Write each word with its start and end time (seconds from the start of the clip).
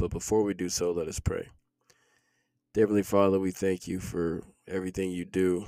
But 0.00 0.10
before 0.10 0.42
we 0.42 0.54
do 0.54 0.70
so, 0.70 0.92
let 0.92 1.08
us 1.08 1.20
pray. 1.20 1.50
Dear 2.72 2.84
Heavenly 2.84 3.02
Father, 3.02 3.38
we 3.38 3.50
thank 3.50 3.86
you 3.86 4.00
for 4.00 4.42
everything 4.66 5.10
you 5.10 5.26
do, 5.26 5.66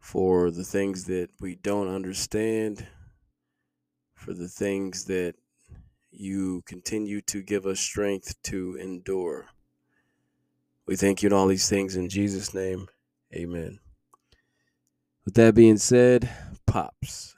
for 0.00 0.50
the 0.50 0.64
things 0.64 1.04
that 1.04 1.30
we 1.38 1.54
don't 1.54 1.86
understand, 1.86 2.84
for 4.16 4.34
the 4.34 4.48
things 4.48 5.04
that 5.04 5.34
you 6.10 6.62
continue 6.66 7.20
to 7.20 7.40
give 7.40 7.66
us 7.66 7.78
strength 7.78 8.34
to 8.42 8.76
endure. 8.80 9.46
We 10.88 10.96
thank 10.96 11.22
you 11.22 11.28
in 11.28 11.32
all 11.32 11.46
these 11.46 11.68
things 11.68 11.94
in 11.94 12.08
Jesus' 12.08 12.52
name. 12.52 12.88
Amen. 13.32 13.78
With 15.24 15.34
that 15.34 15.54
being 15.54 15.76
said, 15.76 16.28
Pops. 16.66 17.36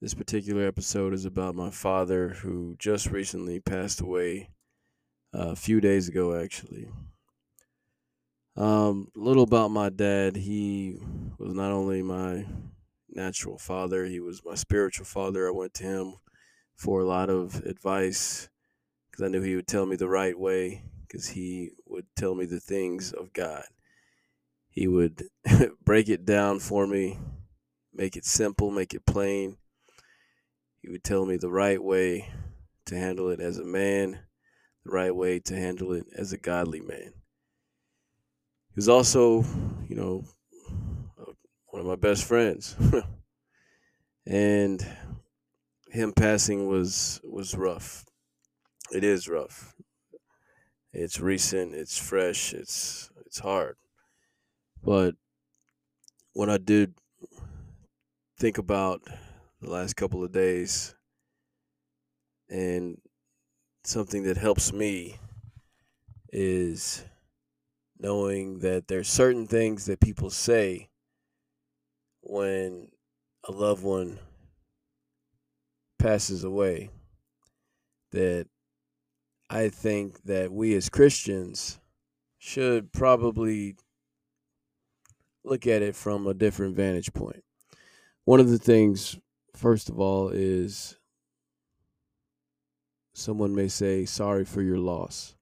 This 0.00 0.14
particular 0.14 0.66
episode 0.66 1.12
is 1.12 1.26
about 1.26 1.54
my 1.54 1.70
father 1.70 2.30
who 2.30 2.74
just 2.78 3.10
recently 3.10 3.60
passed 3.60 4.00
away 4.00 4.48
uh, 5.34 5.48
a 5.48 5.56
few 5.56 5.78
days 5.78 6.08
ago, 6.08 6.34
actually. 6.34 6.88
Um, 8.56 9.08
a 9.14 9.18
little 9.18 9.42
about 9.42 9.70
my 9.70 9.90
dad. 9.90 10.36
He 10.36 10.96
was 11.36 11.52
not 11.52 11.70
only 11.70 12.00
my 12.00 12.46
natural 13.10 13.58
father, 13.58 14.06
he 14.06 14.20
was 14.20 14.42
my 14.42 14.54
spiritual 14.54 15.04
father. 15.04 15.46
I 15.46 15.50
went 15.50 15.74
to 15.74 15.84
him 15.84 16.14
for 16.76 17.00
a 17.00 17.06
lot 17.06 17.28
of 17.28 17.56
advice 17.66 18.48
because 19.10 19.22
I 19.22 19.28
knew 19.28 19.42
he 19.42 19.54
would 19.54 19.66
tell 19.68 19.84
me 19.84 19.96
the 19.96 20.08
right 20.08 20.38
way 20.38 20.82
because 21.06 21.28
he 21.28 21.72
would 21.84 22.06
tell 22.16 22.34
me 22.34 22.46
the 22.46 22.60
things 22.60 23.12
of 23.12 23.34
God. 23.34 23.64
He 24.70 24.88
would 24.88 25.24
break 25.84 26.08
it 26.08 26.24
down 26.24 26.58
for 26.58 26.86
me, 26.86 27.18
make 27.92 28.16
it 28.16 28.24
simple, 28.24 28.70
make 28.70 28.94
it 28.94 29.04
plain 29.04 29.58
he 30.90 30.92
would 30.92 31.04
tell 31.04 31.24
me 31.24 31.36
the 31.36 31.48
right 31.48 31.80
way 31.80 32.32
to 32.84 32.96
handle 32.96 33.28
it 33.28 33.38
as 33.38 33.58
a 33.58 33.64
man, 33.64 34.18
the 34.84 34.90
right 34.90 35.14
way 35.14 35.38
to 35.38 35.54
handle 35.54 35.92
it 35.92 36.04
as 36.16 36.32
a 36.32 36.36
godly 36.36 36.80
man. 36.80 37.12
He 38.70 38.74
was 38.74 38.88
also, 38.88 39.44
you 39.88 39.94
know, 39.94 40.24
uh, 41.16 41.30
one 41.68 41.78
of 41.78 41.86
my 41.86 41.94
best 41.94 42.24
friends. 42.24 42.74
and 44.26 44.84
him 45.92 46.12
passing 46.12 46.66
was 46.66 47.20
was 47.22 47.54
rough. 47.54 48.04
It 48.92 49.04
is 49.04 49.28
rough. 49.28 49.76
It's 50.92 51.20
recent, 51.20 51.72
it's 51.72 51.98
fresh, 51.98 52.52
it's 52.52 53.12
it's 53.26 53.38
hard. 53.38 53.76
But 54.82 55.14
when 56.32 56.50
I 56.50 56.58
did 56.58 56.94
think 58.36 58.58
about 58.58 59.02
the 59.60 59.70
last 59.70 59.96
couple 59.96 60.24
of 60.24 60.32
days. 60.32 60.94
And 62.48 63.00
something 63.84 64.24
that 64.24 64.36
helps 64.36 64.72
me 64.72 65.16
is 66.32 67.04
knowing 67.98 68.60
that 68.60 68.88
there's 68.88 69.08
certain 69.08 69.46
things 69.46 69.86
that 69.86 70.00
people 70.00 70.30
say 70.30 70.88
when 72.22 72.88
a 73.48 73.52
loved 73.52 73.82
one 73.82 74.18
passes 75.98 76.44
away 76.44 76.90
that 78.12 78.46
I 79.48 79.68
think 79.68 80.22
that 80.24 80.52
we 80.52 80.74
as 80.74 80.88
Christians 80.88 81.78
should 82.38 82.92
probably 82.92 83.76
look 85.44 85.66
at 85.66 85.82
it 85.82 85.94
from 85.94 86.26
a 86.26 86.34
different 86.34 86.76
vantage 86.76 87.12
point. 87.12 87.44
One 88.24 88.40
of 88.40 88.48
the 88.48 88.58
things 88.58 89.18
first 89.60 89.90
of 89.90 90.00
all, 90.00 90.30
is 90.30 90.96
someone 93.12 93.54
may 93.54 93.68
say, 93.68 94.06
sorry 94.06 94.44
for 94.44 94.62
your 94.62 94.78
loss, 94.78 95.34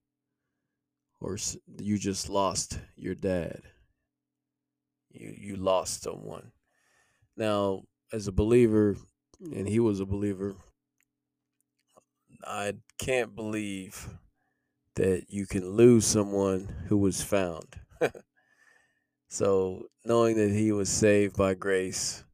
or 1.21 1.39
you 1.79 1.99
just 1.99 2.29
lost 2.29 2.81
your 2.97 3.15
dad. 3.15 3.61
You, 5.11 5.35
you 5.39 5.57
lost 5.57 6.03
someone. 6.03 6.51
Now, 7.37 7.83
as 8.13 8.27
a 8.27 8.33
believer, 8.33 8.97
and 9.41 9.69
he 9.69 9.79
was 9.79 10.01
a 10.01 10.07
believer, 10.07 10.57
I 12.45 12.75
can't 12.99 13.37
believe 13.37 14.09
that 14.97 15.27
you 15.29 15.47
can 15.47 15.71
lose 15.71 16.05
someone 16.05 16.75
who 16.89 16.99
was 16.99 17.23
found. 17.23 17.77
so, 19.29 19.85
knowing 20.05 20.37
that 20.37 20.51
he 20.51 20.73
was 20.73 20.89
saved 20.89 21.37
by 21.37 21.55
grace, 21.55 22.25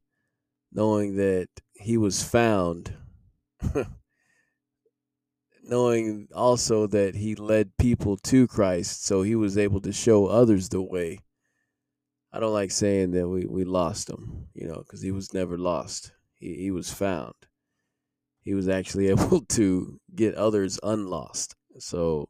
knowing 0.74 1.16
that 1.16 1.48
he 1.72 1.96
was 1.96 2.22
found, 2.22 2.94
knowing 5.62 6.28
also 6.34 6.86
that 6.88 7.14
he 7.14 7.34
led 7.36 7.76
people 7.78 8.16
to 8.18 8.46
Christ, 8.46 9.06
so 9.06 9.22
he 9.22 9.36
was 9.36 9.56
able 9.56 9.80
to 9.80 9.92
show 9.92 10.26
others 10.26 10.68
the 10.68 10.82
way. 10.82 11.20
I 12.32 12.40
don't 12.40 12.52
like 12.52 12.72
saying 12.72 13.12
that 13.12 13.28
we, 13.28 13.46
we 13.46 13.64
lost 13.64 14.10
him, 14.10 14.48
you 14.54 14.66
know, 14.66 14.78
because 14.78 15.00
he 15.00 15.12
was 15.12 15.32
never 15.32 15.56
lost. 15.56 16.12
He, 16.34 16.56
he 16.56 16.70
was 16.72 16.92
found. 16.92 17.34
He 18.40 18.54
was 18.54 18.68
actually 18.68 19.08
able 19.10 19.40
to 19.40 20.00
get 20.14 20.34
others 20.34 20.80
unlost. 20.82 21.54
So 21.78 22.28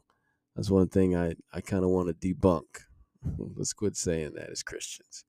that's 0.55 0.71
one 0.71 0.89
thing 0.89 1.17
I, 1.17 1.35
I 1.53 1.63
kind 1.63 1.85
of 1.85 1.91
want 1.91 2.09
to 2.09 2.35
debunk. 2.35 2.83
Let's 3.57 3.73
quit 3.73 3.97
saying 3.97 4.33
that 4.35 4.51
as 4.51 4.63
Christians. 4.63 5.25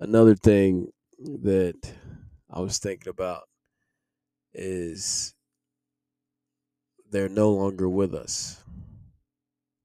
Another 0.00 0.34
thing 0.34 0.88
that 1.18 1.94
I 2.50 2.60
was 2.60 2.78
thinking 2.78 3.08
about 3.10 3.48
is 4.52 5.34
they're 7.10 7.28
no 7.28 7.50
longer 7.50 7.88
with 7.88 8.14
us. 8.14 8.62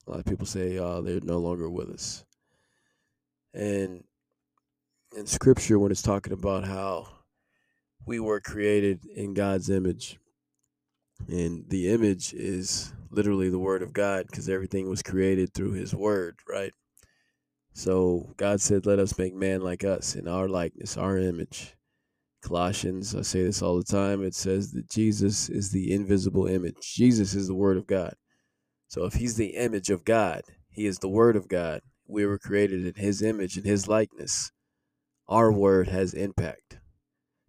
A 0.06 0.12
lot 0.12 0.20
of 0.20 0.26
people 0.26 0.46
say, 0.46 0.78
"Oh, 0.78 1.02
they're 1.02 1.22
no 1.22 1.40
longer 1.40 1.70
with 1.70 1.90
us," 1.90 2.26
and 3.54 4.04
in 5.16 5.28
Scripture, 5.28 5.80
when 5.80 5.92
it's 5.92 6.02
talking 6.02 6.34
about 6.34 6.66
how 6.66 7.08
we 8.06 8.20
were 8.20 8.42
created 8.42 9.06
in 9.06 9.34
God's 9.34 9.70
image, 9.70 10.20
and 11.28 11.70
the 11.70 11.90
image 11.90 12.34
is 12.34 12.94
literally 13.10 13.50
the 13.50 13.60
Word 13.60 13.82
of 13.82 13.94
God, 13.94 14.28
because 14.28 14.50
everything 14.50 14.90
was 14.90 15.02
created 15.02 15.54
through 15.54 15.74
His 15.74 15.96
Word, 15.96 16.40
right? 16.50 16.74
So 17.74 18.34
God 18.38 18.62
said, 18.62 18.86
"Let 18.86 19.00
us 19.00 19.18
make 19.18 19.36
man 19.36 19.62
like 19.62 19.84
us 19.84 20.16
in 20.16 20.28
our 20.28 20.48
likeness, 20.48 20.98
our 20.98 21.18
image." 21.18 21.76
Colossians, 22.44 23.16
I 23.16 23.22
say 23.22 23.44
this 23.44 23.62
all 23.62 23.78
the 23.78 23.86
time, 23.86 24.22
it 24.22 24.36
says 24.36 24.74
that 24.74 24.90
Jesus 24.90 25.48
is 25.48 25.72
the 25.72 25.94
invisible 25.94 26.46
image. 26.46 26.94
Jesus 26.94 27.34
is 27.34 27.48
the 27.48 27.56
Word 27.56 27.78
of 27.78 27.88
God. 27.88 28.16
So 28.90 29.06
if 29.06 29.14
He's 29.14 29.38
the 29.38 29.56
image 29.56 29.90
of 29.90 30.04
God, 30.04 30.42
He 30.70 30.86
is 30.86 31.00
the 31.00 31.10
Word 31.10 31.38
of 31.38 31.48
God. 31.48 31.82
We 32.06 32.26
were 32.26 32.38
created 32.38 32.86
in 32.86 33.02
His 33.02 33.22
image 33.22 33.56
and 33.56 33.66
His 33.66 33.88
likeness. 33.88 34.52
Our 35.30 35.54
word 35.54 35.88
has 35.88 36.14
impact. 36.14 36.80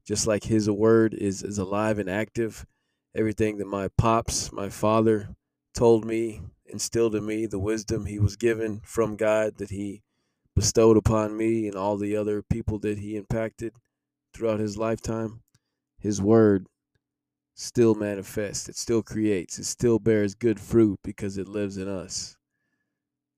Just 0.06 0.29
like 0.29 0.44
His 0.44 0.71
word 0.71 1.12
is, 1.12 1.43
is 1.43 1.59
alive 1.59 1.99
and 1.99 2.09
active, 2.09 2.65
everything 3.17 3.59
that 3.59 3.67
my 3.67 3.88
pops, 3.99 4.53
my 4.53 4.69
father 4.69 5.35
told 5.75 6.05
me, 6.05 6.41
instilled 6.67 7.17
in 7.17 7.26
me, 7.26 7.47
the 7.47 7.59
wisdom 7.59 8.06
He 8.06 8.21
was 8.21 8.37
given 8.37 8.81
from 8.85 9.17
God 9.17 9.59
that 9.59 9.71
He 9.71 10.04
bestowed 10.55 10.97
upon 10.97 11.37
me 11.37 11.67
and 11.67 11.77
all 11.77 11.97
the 11.97 12.17
other 12.17 12.43
people 12.43 12.79
that 12.81 12.99
He 12.99 13.17
impacted 13.17 13.73
throughout 14.35 14.61
his 14.61 14.77
lifetime, 14.77 15.41
his 15.99 16.21
word 16.21 16.67
still 17.55 17.95
manifests, 17.95 18.69
it 18.69 18.77
still 18.77 19.03
creates, 19.03 19.59
it 19.59 19.65
still 19.65 19.99
bears 19.99 20.35
good 20.35 20.59
fruit 20.61 20.99
because 21.05 21.39
it 21.39 21.49
lives 21.49 21.79
in 21.79 21.89
us. 21.89 22.37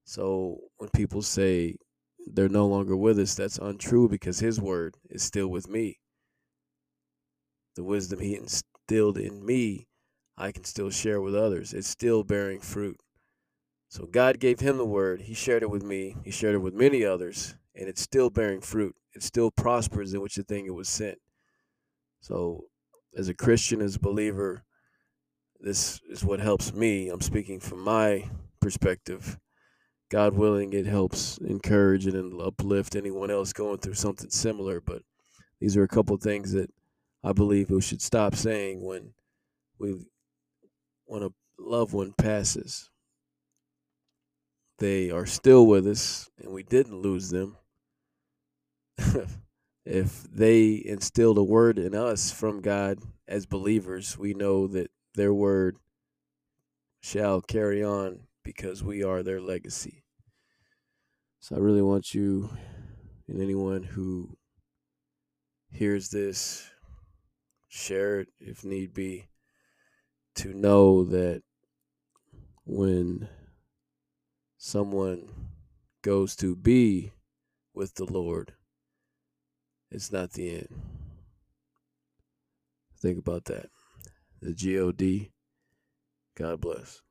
So 0.04 0.58
when 0.78 0.88
people 0.90 1.22
say 1.22 1.76
they're 2.26 2.48
no 2.48 2.66
longer 2.66 2.96
with 2.96 3.18
us, 3.18 3.34
that's 3.34 3.58
untrue 3.58 4.08
because 4.08 4.40
his 4.40 4.60
word 4.60 4.96
is 5.10 5.22
still 5.22 5.48
with 5.48 5.68
me. 5.68 5.98
The 7.76 7.84
wisdom 7.84 8.20
he 8.20 8.36
instilled 8.36 9.18
in 9.18 9.44
me, 9.44 9.86
I 10.38 10.50
can 10.52 10.64
still 10.64 10.90
share 10.90 11.20
with 11.20 11.34
others. 11.34 11.74
It's 11.74 11.88
still 11.88 12.24
bearing 12.24 12.60
fruit. 12.60 12.96
So 13.88 14.06
God 14.06 14.40
gave 14.40 14.60
him 14.60 14.78
the 14.78 14.84
word. 14.84 15.22
He 15.22 15.34
shared 15.34 15.62
it 15.62 15.70
with 15.70 15.82
me. 15.82 16.16
He 16.24 16.30
shared 16.30 16.54
it 16.54 16.58
with 16.58 16.74
many 16.74 17.04
others, 17.04 17.54
and 17.74 17.88
it's 17.88 18.02
still 18.02 18.30
bearing 18.30 18.60
fruit 18.60 18.96
it 19.16 19.22
still 19.22 19.50
prospers 19.50 20.12
in 20.12 20.20
which 20.20 20.34
the 20.34 20.42
thing 20.42 20.66
it 20.66 20.74
was 20.74 20.90
sent. 20.90 21.18
So, 22.20 22.66
as 23.16 23.28
a 23.28 23.34
Christian, 23.34 23.80
as 23.80 23.96
a 23.96 24.00
believer, 24.00 24.62
this 25.58 26.00
is 26.10 26.22
what 26.22 26.38
helps 26.38 26.74
me. 26.74 27.08
I'm 27.08 27.22
speaking 27.22 27.58
from 27.58 27.80
my 27.80 28.28
perspective. 28.60 29.38
God 30.10 30.34
willing, 30.34 30.74
it 30.74 30.86
helps 30.86 31.38
encourage 31.38 32.06
and 32.06 32.40
uplift 32.40 32.94
anyone 32.94 33.30
else 33.30 33.54
going 33.54 33.78
through 33.78 33.94
something 33.94 34.28
similar. 34.28 34.82
But 34.82 35.00
these 35.60 35.78
are 35.78 35.82
a 35.82 35.88
couple 35.88 36.16
things 36.18 36.52
that 36.52 36.70
I 37.24 37.32
believe 37.32 37.70
we 37.70 37.80
should 37.80 38.02
stop 38.02 38.34
saying 38.36 38.84
when 38.84 39.14
we 39.78 40.06
when 41.06 41.22
a 41.22 41.30
loved 41.58 41.94
one 41.94 42.12
passes. 42.12 42.90
They 44.78 45.10
are 45.10 45.26
still 45.26 45.66
with 45.66 45.86
us, 45.86 46.30
and 46.38 46.52
we 46.52 46.62
didn't 46.62 47.00
lose 47.00 47.30
them. 47.30 47.56
if 49.86 50.22
they 50.24 50.82
instilled 50.84 51.38
a 51.38 51.42
word 51.42 51.78
in 51.78 51.94
us 51.94 52.30
from 52.30 52.60
God 52.60 52.98
as 53.26 53.46
believers, 53.46 54.18
we 54.18 54.34
know 54.34 54.66
that 54.66 54.90
their 55.14 55.32
word 55.32 55.76
shall 57.00 57.40
carry 57.40 57.82
on 57.82 58.20
because 58.42 58.82
we 58.82 59.02
are 59.02 59.22
their 59.22 59.40
legacy. 59.40 60.02
So 61.40 61.56
I 61.56 61.58
really 61.60 61.82
want 61.82 62.14
you 62.14 62.50
and 63.28 63.40
anyone 63.40 63.82
who 63.82 64.36
hears 65.70 66.10
this, 66.10 66.68
share 67.68 68.20
it 68.20 68.28
if 68.38 68.64
need 68.64 68.92
be, 68.92 69.28
to 70.36 70.52
know 70.52 71.04
that 71.04 71.42
when 72.64 73.28
someone 74.58 75.28
goes 76.02 76.36
to 76.36 76.56
be 76.56 77.12
with 77.74 77.94
the 77.94 78.04
Lord, 78.04 78.52
it's 79.90 80.10
not 80.12 80.32
the 80.32 80.56
end. 80.56 80.68
Think 82.98 83.18
about 83.18 83.44
that. 83.46 83.68
The 84.40 84.52
GOD. 84.52 85.30
God 86.36 86.60
bless. 86.60 87.02